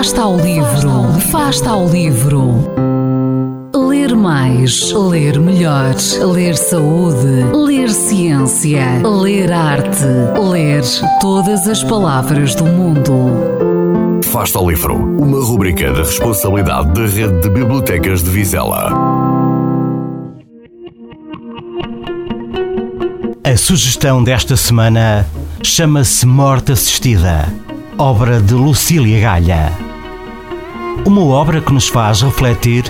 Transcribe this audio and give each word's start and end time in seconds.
Fasta 0.00 0.22
ao 0.22 0.34
livro, 0.38 1.20
Fasta 1.30 1.68
ao 1.68 1.86
livro. 1.86 2.54
Ler 3.76 4.16
mais, 4.16 4.90
ler 4.92 5.38
melhor, 5.38 5.94
ler 6.32 6.56
saúde, 6.56 7.44
ler 7.52 7.90
ciência, 7.90 9.02
ler 9.06 9.52
arte, 9.52 10.06
ler 10.42 10.82
todas 11.20 11.68
as 11.68 11.84
palavras 11.84 12.54
do 12.54 12.64
mundo. 12.64 13.12
Fasta 14.24 14.58
ao 14.58 14.70
livro, 14.70 14.94
uma 14.94 15.44
rubrica 15.44 15.92
da 15.92 15.98
responsabilidade 15.98 16.94
da 16.94 17.06
Rede 17.06 17.42
de 17.42 17.50
Bibliotecas 17.50 18.22
de 18.22 18.30
Vizela. 18.30 18.90
A 23.44 23.54
sugestão 23.54 24.24
desta 24.24 24.56
semana 24.56 25.26
chama-se 25.62 26.24
Morte 26.24 26.72
Assistida, 26.72 27.52
obra 27.98 28.40
de 28.40 28.54
Lucília 28.54 29.20
Galha. 29.20 29.89
Uma 31.04 31.24
obra 31.24 31.60
que 31.60 31.72
nos 31.72 31.88
faz 31.88 32.22
refletir 32.22 32.84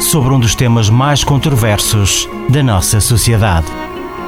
sobre 0.00 0.32
um 0.32 0.40
dos 0.40 0.54
temas 0.54 0.88
mais 0.88 1.24
controversos 1.24 2.28
da 2.48 2.62
nossa 2.62 3.00
sociedade. 3.00 3.66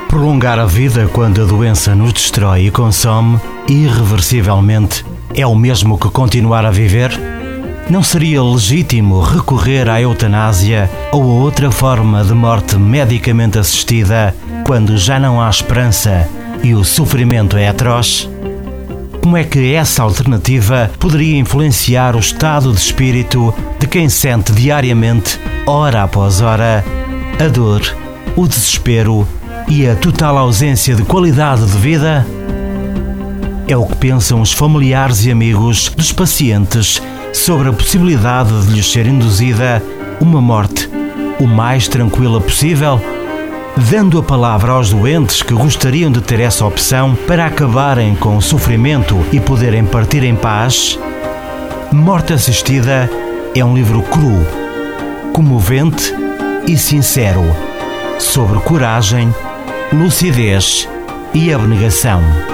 Prolongar 0.09 0.59
a 0.59 0.67
vida 0.67 1.09
quando 1.13 1.43
a 1.43 1.45
doença 1.45 1.95
nos 1.95 2.13
destrói 2.13 2.67
e 2.67 2.71
consome 2.71 3.41
irreversivelmente 3.69 5.05
é 5.35 5.47
o 5.47 5.55
mesmo 5.55 5.99
que 5.99 6.11
continuar 6.11 6.65
a 6.65 6.71
viver? 6.71 7.11
Não 7.89 8.03
seria 8.03 8.43
legítimo 8.43 9.21
recorrer 9.21 9.89
à 9.89 10.01
eutanásia 10.01 10.91
ou 11.13 11.23
a 11.23 11.43
outra 11.43 11.71
forma 11.71 12.23
de 12.25 12.33
morte 12.33 12.77
medicamente 12.77 13.59
assistida 13.59 14.35
quando 14.65 14.97
já 14.97 15.19
não 15.19 15.41
há 15.41 15.49
esperança 15.49 16.29
e 16.63 16.75
o 16.75 16.85
sofrimento 16.85 17.57
é 17.57 17.69
atroz? 17.69 18.29
Como 19.25 19.39
é 19.39 19.43
que 19.43 19.73
essa 19.73 20.03
alternativa 20.03 20.91
poderia 21.01 21.39
influenciar 21.39 22.15
o 22.15 22.19
estado 22.19 22.71
de 22.71 22.79
espírito 22.79 23.55
de 23.79 23.87
quem 23.87 24.07
sente 24.07 24.53
diariamente, 24.53 25.41
hora 25.67 26.03
após 26.03 26.43
hora, 26.43 26.85
a 27.43 27.49
dor, 27.49 27.81
o 28.37 28.47
desespero 28.47 29.27
e 29.67 29.89
a 29.89 29.97
total 29.97 30.37
ausência 30.37 30.95
de 30.95 31.05
qualidade 31.05 31.65
de 31.65 31.79
vida? 31.79 32.27
É 33.67 33.75
o 33.75 33.87
que 33.87 33.97
pensam 33.97 34.43
os 34.43 34.53
familiares 34.53 35.25
e 35.25 35.31
amigos 35.31 35.89
dos 35.89 36.13
pacientes 36.13 37.01
sobre 37.33 37.71
a 37.71 37.73
possibilidade 37.73 38.67
de 38.67 38.75
lhes 38.75 38.93
ser 38.93 39.07
induzida 39.07 39.83
uma 40.21 40.43
morte 40.43 40.87
o 41.41 41.47
mais 41.47 41.89
tranquila 41.89 42.43
possível? 42.43 43.01
Dando 43.77 44.21
a 44.21 44.23
palavra 44.23 44.73
aos 44.73 44.91
doentes 44.91 45.43
que 45.43 45.53
gostariam 45.53 46.11
de 46.11 46.21
ter 46.21 46.39
essa 46.39 46.65
opção 46.65 47.17
para 47.27 47.47
acabarem 47.47 48.15
com 48.15 48.37
o 48.37 48.43
sofrimento 48.43 49.17
e 49.33 49.41
poderem 49.41 49.85
partir 49.85 50.23
em 50.23 50.37
paz, 50.37 50.99
Morte 51.93 52.33
Assistida 52.33 53.11
é 53.53 53.65
um 53.65 53.75
livro 53.75 54.01
cru, 54.03 54.47
comovente 55.33 56.15
e 56.69 56.77
sincero 56.77 57.43
sobre 58.19 58.61
coragem, 58.61 59.35
lucidez 59.93 60.89
e 61.35 61.53
abnegação. 61.53 62.54